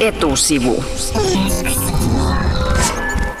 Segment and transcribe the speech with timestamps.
[0.00, 0.84] Etusivu.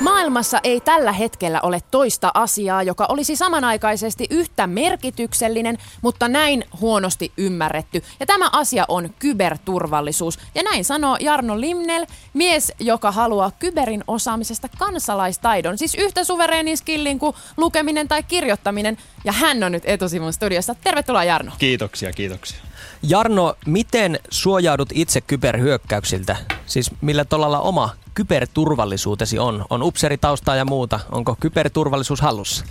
[0.00, 7.32] Maailmassa ei tällä hetkellä ole toista asiaa, joka olisi samanaikaisesti yhtä merkityksellinen, mutta näin huonosti
[7.36, 8.02] ymmärretty.
[8.20, 10.38] Ja tämä asia on kyberturvallisuus.
[10.54, 15.78] Ja näin sanoo Jarno Limnel, mies, joka haluaa kyberin osaamisesta kansalaistaidon.
[15.78, 18.96] Siis yhtä suvereenin skillin kuin lukeminen tai kirjoittaminen.
[19.24, 20.74] Ja hän on nyt etusivun studiossa.
[20.74, 21.52] Tervetuloa Jarno.
[21.58, 22.58] Kiitoksia, kiitoksia.
[23.02, 26.36] Jarno, miten suojaudut itse kyberhyökkäyksiltä?
[26.66, 29.64] Siis millä tolalla oma kyberturvallisuutesi on?
[29.70, 31.00] On upseritaustaa ja muuta.
[31.12, 32.64] Onko kyberturvallisuus hallussa?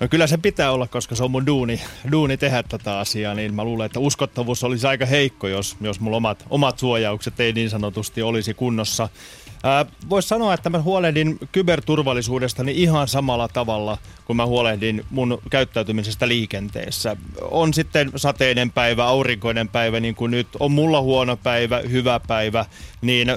[0.00, 1.80] No kyllä se pitää olla, koska se on mun duuni,
[2.12, 6.16] duuni tehdä tätä asiaa, niin mä luulen, että uskottavuus olisi aika heikko, jos, jos mulla
[6.16, 9.08] omat, omat suojaukset ei niin sanotusti olisi kunnossa.
[10.10, 17.16] Voisi sanoa, että mä huolehdin kyberturvallisuudestani ihan samalla tavalla, kun mä huolehdin mun käyttäytymisestä liikenteessä.
[17.40, 22.64] On sitten sateinen päivä, aurinkoinen päivä, niin kuin nyt on mulla huono päivä, hyvä päivä,
[23.00, 23.28] niin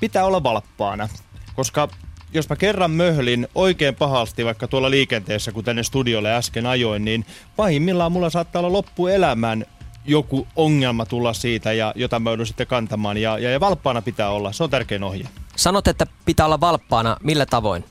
[0.00, 1.08] pitää olla valppaana.
[1.54, 1.88] Koska
[2.34, 7.26] jos mä kerran möhlin oikein pahasti vaikka tuolla liikenteessä, kun tänne studiolle äsken ajoin, niin
[7.56, 9.64] pahimmillaan mulla saattaa olla loppuelämän
[10.04, 13.16] joku ongelma tulla siitä, ja, jota mä joudun sitten kantamaan.
[13.16, 15.28] Ja, ja, ja valppaana pitää olla, se on tärkein ohje.
[15.56, 17.16] Sanot, että pitää olla valppaana.
[17.22, 17.84] Millä tavoin?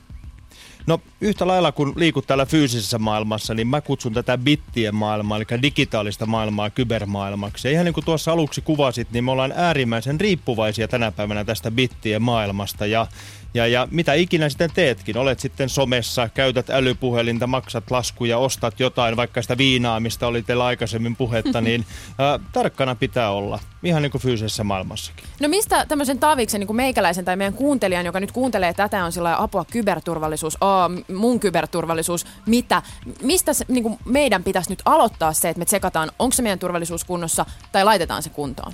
[0.86, 5.62] No yhtä lailla kun liikut täällä fyysisessä maailmassa, niin mä kutsun tätä bittien maailmaa, eli
[5.62, 7.68] digitaalista maailmaa kybermaailmaksi.
[7.68, 11.70] Ja ihan niin kuin tuossa aluksi kuvasit, niin me ollaan äärimmäisen riippuvaisia tänä päivänä tästä
[11.70, 12.86] bittien maailmasta.
[12.86, 13.06] Ja
[13.54, 19.16] ja, ja mitä ikinä sitten teetkin, olet sitten somessa, käytät älypuhelinta, maksat laskuja, ostat jotain,
[19.16, 21.86] vaikka sitä viinaa, mistä oli teillä aikaisemmin puhetta, niin
[22.18, 25.24] ää, tarkkana pitää olla, ihan niin kuin fyysisessä maailmassakin.
[25.40, 29.12] No mistä tämmöisen Taaviksen, niin kuin meikäläisen tai meidän kuuntelijan, joka nyt kuuntelee tätä, on
[29.12, 32.82] sillä apua kyberturvallisuus, oh, mun kyberturvallisuus, mitä?
[33.22, 36.58] Mistä se, niin kuin meidän pitäisi nyt aloittaa se, että me tsekataan, onko se meidän
[36.58, 38.72] turvallisuus kunnossa tai laitetaan se kuntoon?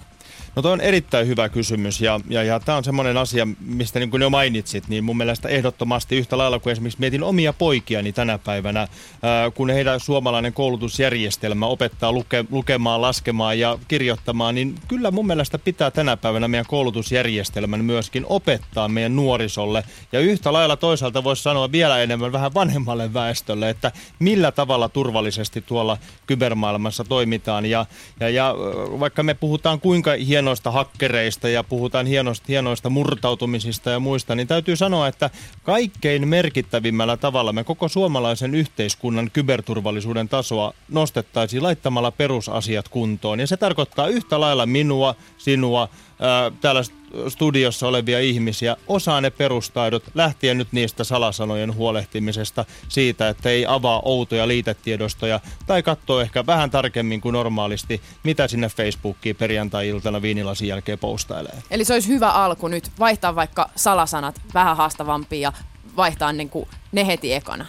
[0.58, 4.10] No tuo on erittäin hyvä kysymys ja, ja, ja tämä on semmoinen asia, mistä niin
[4.10, 8.38] kuin jo mainitsit, niin mun mielestä ehdottomasti yhtä lailla kuin esimerkiksi mietin omia poikiani tänä
[8.38, 8.88] päivänä,
[9.22, 15.58] ää, kun heidän suomalainen koulutusjärjestelmä opettaa luke, lukemaan, laskemaan ja kirjoittamaan, niin kyllä mun mielestä
[15.58, 19.84] pitää tänä päivänä meidän koulutusjärjestelmän myöskin opettaa meidän nuorisolle.
[20.12, 25.60] Ja yhtä lailla toisaalta voisi sanoa vielä enemmän vähän vanhemmalle väestölle, että millä tavalla turvallisesti
[25.60, 27.66] tuolla kybermaailmassa toimitaan.
[27.66, 27.86] Ja,
[28.20, 28.54] ja, ja
[29.00, 34.48] vaikka me puhutaan kuinka hieno hienoista hakkereista ja puhutaan hienoista, hienoista murtautumisista ja muista, niin
[34.48, 35.30] täytyy sanoa, että
[35.62, 43.40] kaikkein merkittävimmällä tavalla me koko suomalaisen yhteiskunnan kyberturvallisuuden tasoa nostettaisiin laittamalla perusasiat kuntoon.
[43.40, 45.88] Ja se tarkoittaa yhtä lailla minua, sinua,
[46.20, 46.82] ää, täällä
[47.28, 54.02] studiossa olevia ihmisiä, osaa ne perustaidot, lähtien nyt niistä salasanojen huolehtimisesta, siitä, että ei avaa
[54.04, 60.98] outoja liitetiedostoja, tai katsoo ehkä vähän tarkemmin kuin normaalisti, mitä sinne Facebookiin perjantai-iltana viinilasin jälkeen
[60.98, 61.62] postailee.
[61.70, 65.52] Eli se olisi hyvä alku nyt vaihtaa vaikka salasanat vähän haastavampia ja
[65.96, 67.66] vaihtaa niin kuin ne heti ekana.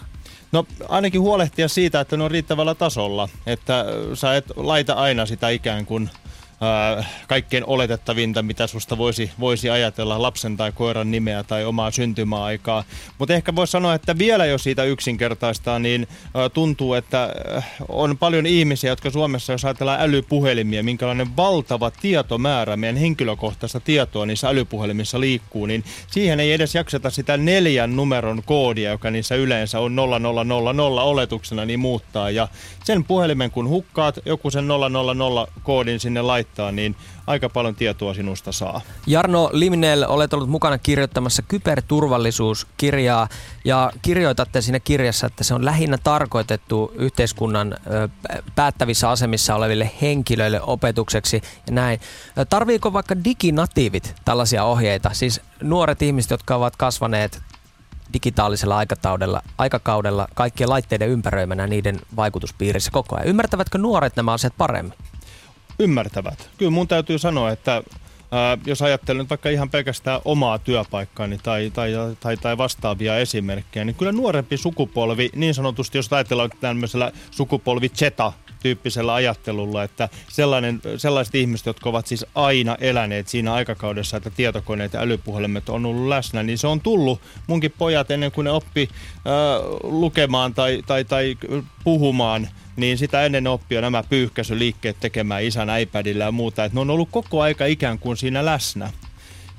[0.52, 5.50] No ainakin huolehtia siitä, että ne on riittävällä tasolla, että sä et laita aina sitä
[5.50, 6.10] ikään kuin
[7.28, 12.84] kaikkein oletettavinta, mitä susta voisi, voisi ajatella lapsen tai koiran nimeä tai omaa syntymäaikaa.
[13.18, 16.08] Mutta ehkä voisi sanoa, että vielä jos siitä yksinkertaistaa, niin
[16.54, 17.34] tuntuu, että
[17.90, 24.50] on paljon ihmisiä, jotka Suomessa, jos ajatellaan älypuhelimia, minkälainen valtava tietomäärä meidän henkilökohtaista tietoa niissä
[24.50, 29.96] älypuhelimissa liikkuu, niin siihen ei edes jakseta sitä neljän numeron koodia, joka niissä yleensä on
[29.96, 32.30] 0000 oletuksena, niin muuttaa.
[32.30, 32.48] Ja
[32.84, 36.96] sen puhelimen kun hukkaat, joku sen 000 koodin sinne laittaa, laittaa, niin
[37.28, 38.82] aika paljon tietoa sinusta saa.
[39.08, 43.28] Jarno Limnel, olet ollut mukana kirjoittamassa kyberturvallisuuskirjaa
[43.66, 47.76] ja kirjoitatte siinä kirjassa, että se on lähinnä tarkoitettu yhteiskunnan
[48.56, 52.00] päättävissä asemissa oleville henkilöille opetukseksi ja näin.
[52.50, 55.10] Tarviiko vaikka diginatiivit tällaisia ohjeita?
[55.14, 57.42] Siis nuoret ihmiset, jotka ovat kasvaneet
[58.14, 63.28] digitaalisella aikakaudella, aikakaudella kaikkien laitteiden ympäröimänä niiden vaikutuspiirissä koko ajan.
[63.28, 64.94] Ymmärtävätkö nuoret nämä asiat paremmin?
[65.80, 66.50] Ymmärtävät.
[66.58, 67.84] Kyllä mun täytyy sanoa, että
[68.32, 73.86] Ää, jos ajattelen nyt vaikka ihan pelkästään omaa työpaikkaani tai, tai, tai, tai vastaavia esimerkkejä,
[73.86, 80.82] niin kyllä nuorempi sukupolvi, niin sanotusti jos ajatellaan tämmöisellä sukupolvi Zeta tyyppisellä ajattelulla, että sellainen,
[80.98, 86.08] sellaiset ihmiset, jotka ovat siis aina eläneet siinä aikakaudessa, että tietokoneet ja älypuhelimet on ollut
[86.08, 88.90] läsnä, niin se on tullut munkin pojat ennen kuin ne oppi
[89.26, 91.38] ää, lukemaan tai, tai, tai
[91.84, 92.48] puhumaan
[92.80, 97.10] niin sitä ennen oppia nämä pyyhkäisyliikkeet tekemään isän iPadilla ja muuta, että ne on ollut
[97.12, 98.90] koko aika ikään kuin siinä läsnä.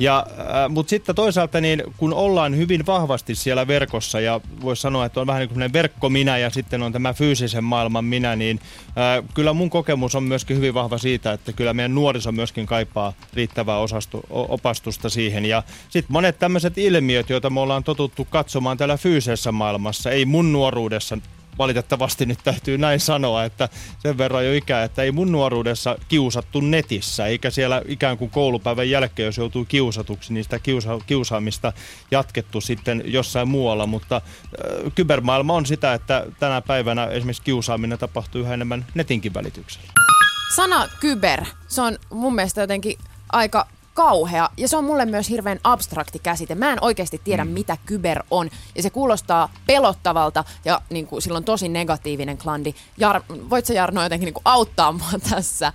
[0.01, 5.05] Ja, äh, Mutta sitten toisaalta niin kun ollaan hyvin vahvasti siellä verkossa ja voisi sanoa,
[5.05, 8.61] että on vähän niin kuin verkko minä ja sitten on tämä fyysisen maailman minä, niin
[8.87, 13.13] äh, kyllä mun kokemus on myöskin hyvin vahva siitä, että kyllä meidän nuoriso myöskin kaipaa
[13.35, 15.45] riittävää osastu, opastusta siihen.
[15.45, 20.53] Ja sitten monet tämmöiset ilmiöt, joita me ollaan totuttu katsomaan täällä fyysisessä maailmassa, ei mun
[20.53, 21.19] nuoruudessa
[21.61, 23.69] valitettavasti nyt täytyy näin sanoa, että
[23.99, 28.91] sen verran jo ikää, että ei mun nuoruudessa kiusattu netissä, eikä siellä ikään kuin koulupäivän
[28.91, 31.73] jälkeen, jos joutuu kiusatuksi, niin sitä kiusa- kiusaamista
[32.11, 38.41] jatkettu sitten jossain muualla, mutta äh, kybermaailma on sitä, että tänä päivänä esimerkiksi kiusaaminen tapahtuu
[38.41, 39.93] yhä enemmän netinkin välityksellä.
[40.57, 42.99] Sana kyber, se on mun mielestä jotenkin
[43.33, 43.67] aika
[44.01, 46.55] kauhea ja se on mulle myös hirveän abstrakti käsite.
[46.55, 47.51] Mä en oikeasti tiedä, mm.
[47.51, 52.75] mitä kyber on ja se kuulostaa pelottavalta ja niin kuin, silloin tosi negatiivinen klandi.
[52.97, 55.73] Jar, voit sä Jarno jotenkin niin kuin, auttaa mua tässä?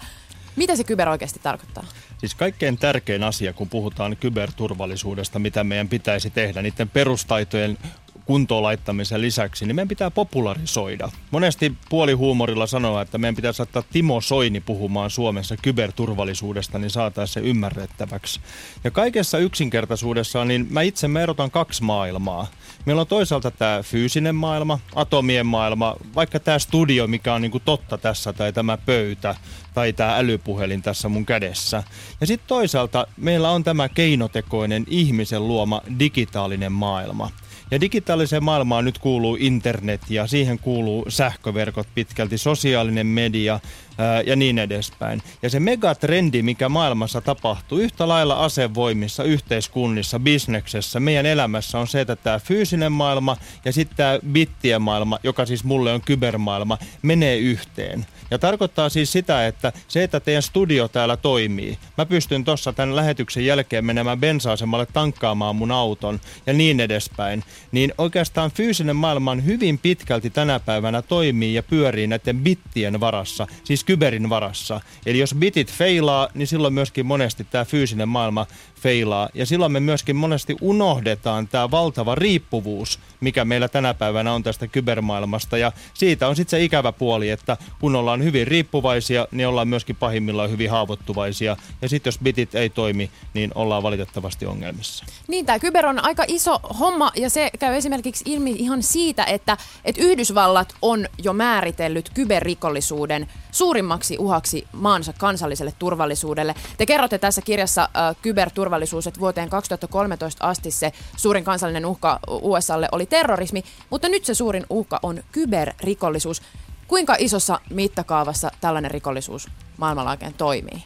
[0.56, 1.83] Mitä se kyber oikeasti tarkoittaa?
[2.18, 7.78] Siis kaikkein tärkein asia, kun puhutaan kyberturvallisuudesta, mitä meidän pitäisi tehdä, niiden perustaitojen
[8.25, 11.10] kuntoon laittamisen lisäksi, niin meidän pitää popularisoida.
[11.31, 17.50] Monesti puolihuumorilla sanoa, että meidän pitäisi saattaa Timo Soini puhumaan Suomessa kyberturvallisuudesta, niin saataisiin se
[17.50, 18.39] ymmärrettäväksi.
[18.83, 22.48] Ja kaikessa yksinkertaisuudessa, niin mä itse mä erotan kaksi maailmaa.
[22.86, 27.98] Meillä on toisaalta tämä fyysinen maailma, atomien maailma, vaikka tämä studio, mikä on niinku totta
[27.98, 29.36] tässä, tai tämä pöytä,
[29.74, 31.83] tai tämä älypuhelin tässä mun kädessä.
[32.21, 37.31] Ja sitten toisaalta meillä on tämä keinotekoinen ihmisen luoma digitaalinen maailma.
[37.71, 43.59] Ja digitaaliseen maailmaan nyt kuuluu internet ja siihen kuuluu sähköverkot pitkälti, sosiaalinen media
[43.97, 45.21] ää, ja niin edespäin.
[45.41, 52.01] Ja se megatrendi, mikä maailmassa tapahtuu yhtä lailla asevoimissa, yhteiskunnissa, bisneksessä, meidän elämässä on se,
[52.01, 57.38] että tämä fyysinen maailma ja sitten tämä bittien maailma, joka siis mulle on kybermaailma, menee
[57.38, 58.06] yhteen.
[58.31, 62.95] Ja tarkoittaa siis sitä, että se, että teidän studio täällä toimii, mä pystyn tuossa tämän
[62.95, 69.46] lähetyksen jälkeen menemään bensa-asemalle tankkaamaan mun auton ja niin edespäin, niin oikeastaan fyysinen maailma on
[69.46, 74.81] hyvin pitkälti tänä päivänä toimii ja pyörii näiden bittien varassa, siis kyberin varassa.
[75.06, 78.48] Eli jos bitit feilaa, niin silloin myöskin monesti tämä fyysinen maailma
[78.86, 79.30] feilaa.
[79.34, 84.68] Ja silloin me myöskin monesti unohdetaan tämä valtava riippuvuus, mikä meillä tänä päivänä on tästä
[84.68, 85.57] kybermaailmasta.
[85.57, 89.96] Ja siitä on sitten se ikävä puoli, että kun ollaan hyvin riippuvaisia, niin ollaan myöskin
[89.96, 91.57] pahimmillaan hyvin haavoittuvaisia.
[91.81, 95.06] Ja sitten jos bitit ei toimi, niin ollaan valitettavasti ongelmissa.
[95.28, 99.57] Niin, tämä kyber on aika iso homma ja se käy esimerkiksi ilmi ihan siitä, että,
[99.86, 106.56] että Yhdysvallat on jo määritellyt kyberrikollisuuden suurimmaksi uhaksi maansa kansalliselle turvallisuudelle.
[106.77, 112.89] Te kerrotte tässä kirjassa äh, kyberturvallisuus, että vuoteen 2013 asti se suurin kansallinen uhka USAlle
[112.92, 116.42] oli terrorismi, mutta nyt se suurin uhka on kyberrikollisuus.
[116.88, 119.47] Kuinka isossa mittakaavassa tällainen rikollisuus
[119.77, 120.83] maailmalla oikein toimii?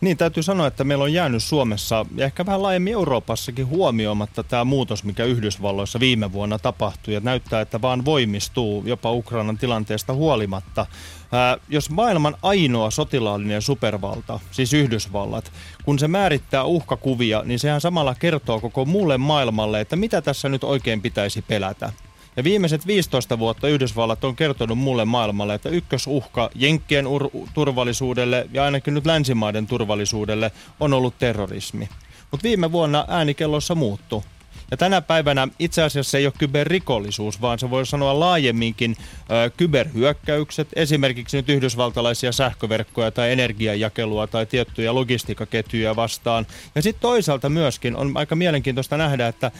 [0.00, 4.64] Niin, täytyy sanoa, että meillä on jäänyt Suomessa ja ehkä vähän laajemmin Euroopassakin huomioimatta tämä
[4.64, 10.86] muutos, mikä Yhdysvalloissa viime vuonna tapahtui ja näyttää, että vaan voimistuu jopa Ukrainan tilanteesta huolimatta.
[11.32, 15.52] Ää, jos maailman ainoa sotilaallinen supervalta, siis Yhdysvallat,
[15.84, 20.64] kun se määrittää uhkakuvia, niin sehän samalla kertoo koko muulle maailmalle, että mitä tässä nyt
[20.64, 21.92] oikein pitäisi pelätä.
[22.36, 28.64] Ja viimeiset 15 vuotta Yhdysvallat on kertonut mulle maailmalle, että ykkösuhka Jenkkien ur- turvallisuudelle ja
[28.64, 31.88] ainakin nyt länsimaiden turvallisuudelle on ollut terrorismi.
[32.30, 34.24] Mutta viime vuonna äänikellossa muuttu.
[34.70, 40.68] Ja tänä päivänä itse asiassa ei ole kyberrikollisuus, vaan se voi sanoa laajemminkin ö, kyberhyökkäykset,
[40.76, 46.46] esimerkiksi nyt yhdysvaltalaisia sähköverkkoja tai energiajakelua tai tiettyjä logistiikkaketjuja vastaan.
[46.74, 49.50] Ja sitten toisaalta myöskin on aika mielenkiintoista nähdä, että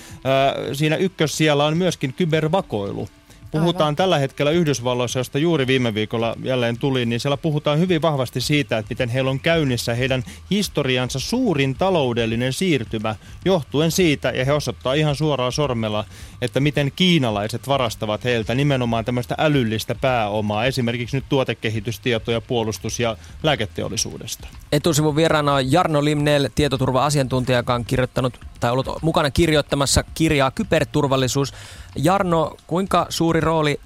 [0.67, 3.09] ö, siinä ykkös siellä on myöskin kybervakoilu.
[3.51, 3.97] Puhutaan Aivan.
[3.97, 8.79] tällä hetkellä Yhdysvalloissa, josta juuri viime viikolla jälleen tuli, niin siellä puhutaan hyvin vahvasti siitä,
[8.79, 14.95] että miten heillä on käynnissä heidän historiansa suurin taloudellinen siirtymä johtuen siitä, ja he osoittaa
[14.95, 16.05] ihan suoraan sormella,
[16.43, 24.49] että miten kiinalaiset varastavat heiltä nimenomaan tämmöistä älyllistä pääomaa, esimerkiksi nyt tuotekehitystietoja, puolustus- ja lääketeollisuudesta.
[24.73, 31.55] Etusivun vieraana on Jarno Limnel, tietoturva-asiantuntija, joka on kirjoittanut tai ollut mukana kirjoittamassa kirjaa Kyberturvallisuus.
[31.97, 33.81] Jarno, kuinka suuri rooli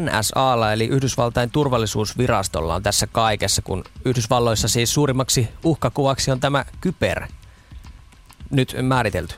[0.00, 7.26] NSAlla eli Yhdysvaltain turvallisuusvirastolla on tässä kaikessa, kun Yhdysvalloissa siis suurimmaksi uhkakuvaksi on tämä kyber
[8.50, 9.34] nyt määritelty?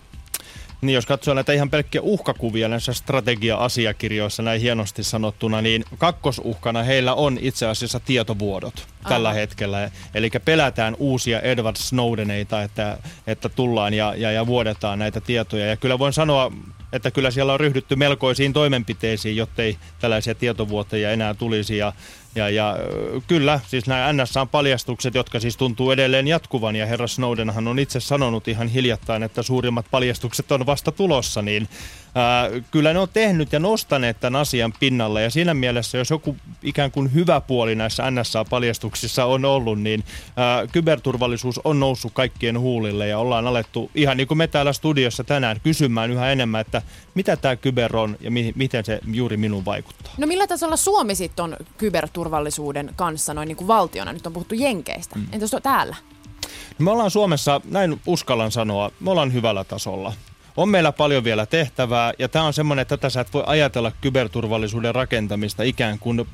[0.80, 7.14] Niin jos katsoo näitä ihan pelkkiä uhkakuvia näissä strategia-asiakirjoissa näin hienosti sanottuna, niin kakkosuhkana heillä
[7.14, 8.86] on itse asiassa tietovuodot.
[9.08, 9.90] Tällä hetkellä.
[10.14, 15.66] Eli pelätään uusia Edward Snowdeneita, että, että tullaan ja, ja, ja vuodetaan näitä tietoja.
[15.66, 16.52] Ja kyllä voin sanoa,
[16.92, 21.76] että kyllä siellä on ryhdytty melkoisiin toimenpiteisiin, jottei tällaisia tietovuoteja enää tulisi.
[21.76, 21.92] Ja
[22.36, 22.76] Ja, ja
[23.26, 28.48] kyllä, siis nämä NSA-paljastukset, jotka siis tuntuu edelleen jatkuvan, ja herra Snowdenhan on itse sanonut
[28.48, 31.68] ihan hiljattain, että suurimmat paljastukset on vasta tulossa, niin
[32.16, 36.36] ää, kyllä ne on tehnyt ja nostaneet tämän asian pinnalle, ja siinä mielessä, jos joku
[36.62, 40.04] ikään kuin hyvä puoli näissä NSA-paljastuksissa on ollut, niin
[40.36, 45.24] ää, kyberturvallisuus on noussut kaikkien huulille, ja ollaan alettu, ihan niin kuin me täällä studiossa
[45.24, 46.82] tänään, kysymään yhä enemmän, että
[47.14, 50.14] mitä tämä kyber on, ja mi- miten se juuri minun vaikuttaa.
[50.18, 54.12] No millä tasolla Suomi sitten on kyberturvallisuuden kanssa noin niin kuin valtiona?
[54.12, 55.18] Nyt on puhuttu Jenkeistä.
[55.18, 55.26] Mm.
[55.32, 55.96] Entäs täällä?
[56.78, 60.12] Me ollaan Suomessa, näin uskallan sanoa, me ollaan hyvällä tasolla.
[60.56, 63.92] On meillä paljon vielä tehtävää ja tämä on semmoinen, että tätä sä et voi ajatella
[64.00, 66.28] kyberturvallisuuden rakentamista ikään kuin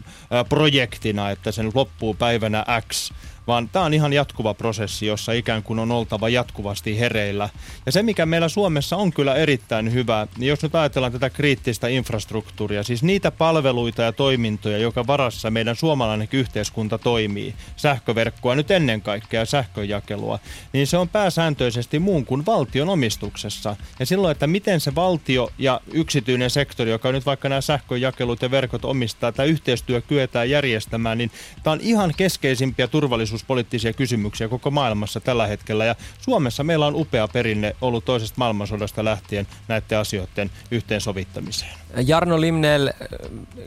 [0.48, 3.12] projektina, että sen loppuu päivänä X,
[3.46, 7.48] vaan tämä on ihan jatkuva prosessi, jossa ikään kuin on oltava jatkuvasti hereillä.
[7.86, 11.88] Ja se, mikä meillä Suomessa on kyllä erittäin hyvä, niin jos nyt ajatellaan tätä kriittistä
[11.88, 19.02] infrastruktuuria, siis niitä palveluita ja toimintoja, joka varassa meidän suomalainen yhteiskunta toimii, sähköverkkoa nyt ennen
[19.02, 20.38] kaikkea sähköjakelua,
[20.72, 23.76] niin se on pääsääntöisesti muun kuin valtion omistuksessa.
[23.98, 28.50] Ja silloin, että miten se valtio ja yksityinen sektori, joka nyt vaikka nämä sähköjakelut ja
[28.50, 31.30] verkot omistaa, tämä yhteistyö kyetään järjestämään, niin
[31.62, 35.84] tämä on ihan keskeisimpiä turvallisuus turvallisuuspoliittisia kysymyksiä koko maailmassa tällä hetkellä.
[35.84, 41.70] Ja Suomessa meillä on upea perinne ollut toisesta maailmansodasta lähtien näiden asioiden yhteensovittamiseen.
[42.06, 42.92] Jarno Limnel,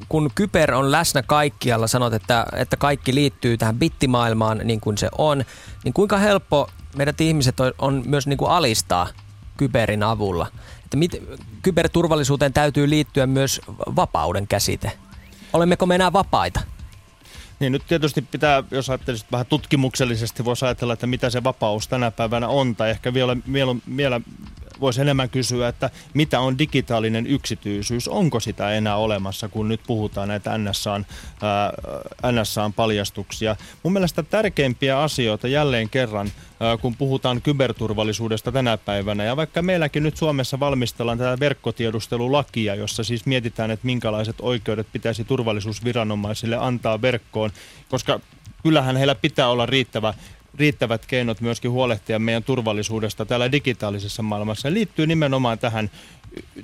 [0.09, 5.09] kun kyber on läsnä kaikkialla, sanot, että, että kaikki liittyy tähän bittimaailmaan niin kuin se
[5.17, 5.45] on,
[5.83, 9.07] niin kuinka helppo meidät ihmiset on, on myös niin kuin alistaa
[9.57, 10.47] kyberin avulla?
[10.83, 11.11] Että mit,
[11.61, 13.61] kyberturvallisuuteen täytyy liittyä myös
[13.95, 14.91] vapauden käsite.
[15.53, 16.74] Olemmeko me enää vapaita?
[17.59, 22.11] Niin nyt tietysti pitää, jos ajattelisit vähän tutkimuksellisesti, voisi ajatella, että mitä se vapaus tänä
[22.11, 24.21] päivänä on, tai ehkä vielä, vielä, vielä
[24.81, 30.27] voisi enemmän kysyä, että mitä on digitaalinen yksityisyys, onko sitä enää olemassa, kun nyt puhutaan
[30.27, 31.05] näitä NSAn,
[31.41, 31.73] ää,
[32.31, 33.55] NSAn paljastuksia.
[33.83, 40.03] Mun mielestä tärkeimpiä asioita jälleen kerran, ää, kun puhutaan kyberturvallisuudesta tänä päivänä, ja vaikka meilläkin
[40.03, 47.51] nyt Suomessa valmistellaan tätä verkkotiedustelulakia, jossa siis mietitään, että minkälaiset oikeudet pitäisi turvallisuusviranomaisille antaa verkkoon,
[47.89, 48.19] koska
[48.63, 50.13] kyllähän heillä pitää olla riittävä
[50.59, 54.61] riittävät keinot myöskin huolehtia meidän turvallisuudesta täällä digitaalisessa maailmassa.
[54.61, 55.91] Se liittyy nimenomaan tähän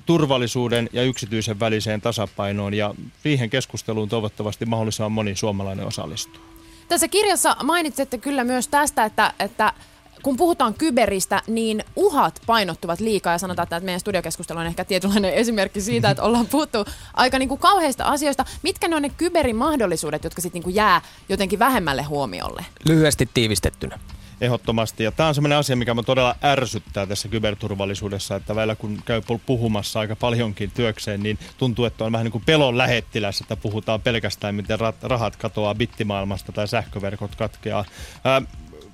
[0.06, 6.42] turvallisuuden ja yksityisen väliseen tasapainoon ja siihen keskusteluun toivottavasti mahdollisimman moni suomalainen osallistuu.
[6.88, 9.74] Tässä kirjassa mainitsette kyllä myös tästä, että, että
[10.24, 15.34] kun puhutaan kyberistä, niin uhat painottuvat liikaa ja sanotaan, että meidän studiokeskustelu on ehkä tietynlainen
[15.34, 18.46] esimerkki siitä, että ollaan puhuttu aika niin kuin kauheista asioista.
[18.64, 22.66] Mitkä ne on ne kyberin mahdollisuudet, jotka sitten niin jää jotenkin vähemmälle huomiolle?
[22.86, 24.00] Lyhyesti tiivistettynä.
[24.42, 25.04] Ehdottomasti.
[25.04, 29.22] Ja tämä on sellainen asia, mikä me todella ärsyttää tässä kyberturvallisuudessa, että välillä kun käy
[29.46, 34.02] puhumassa aika paljonkin työkseen, niin tuntuu, että on vähän niin kuin pelon lähettiläs, että puhutaan
[34.02, 37.86] pelkästään, miten rahat katoaa bittimaailmasta tai sähköverkot katkeaa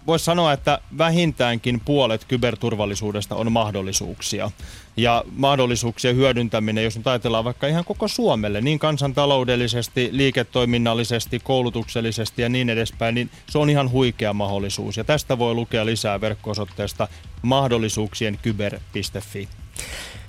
[0.07, 4.51] voisi sanoa, että vähintäänkin puolet kyberturvallisuudesta on mahdollisuuksia.
[4.97, 12.49] Ja mahdollisuuksien hyödyntäminen, jos nyt ajatellaan vaikka ihan koko Suomelle, niin kansantaloudellisesti, liiketoiminnallisesti, koulutuksellisesti ja
[12.49, 14.97] niin edespäin, niin se on ihan huikea mahdollisuus.
[14.97, 17.07] Ja tästä voi lukea lisää verkko-osoitteesta
[17.41, 19.49] mahdollisuuksien kyber.fi.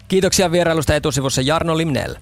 [0.08, 2.14] Kiitoksia vierailusta etusivussa Jarno Limnell.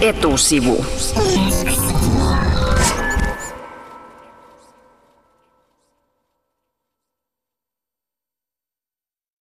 [0.00, 0.86] Etusivu.